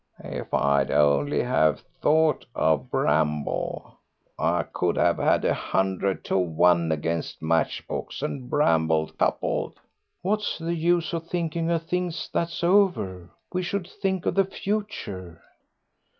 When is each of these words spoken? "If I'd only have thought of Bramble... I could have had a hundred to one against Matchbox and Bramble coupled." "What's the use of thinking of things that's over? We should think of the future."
"If 0.23 0.51
I'd 0.51 0.89
only 0.89 1.43
have 1.43 1.81
thought 2.01 2.43
of 2.55 2.89
Bramble... 2.89 3.99
I 4.39 4.63
could 4.63 4.95
have 4.97 5.19
had 5.19 5.45
a 5.45 5.53
hundred 5.53 6.25
to 6.25 6.39
one 6.39 6.91
against 6.91 7.39
Matchbox 7.43 8.23
and 8.23 8.49
Bramble 8.49 9.11
coupled." 9.19 9.79
"What's 10.23 10.57
the 10.57 10.73
use 10.73 11.13
of 11.13 11.27
thinking 11.27 11.69
of 11.69 11.83
things 11.83 12.31
that's 12.33 12.63
over? 12.63 13.29
We 13.53 13.61
should 13.61 13.85
think 13.87 14.25
of 14.25 14.33
the 14.33 14.45
future." 14.45 15.39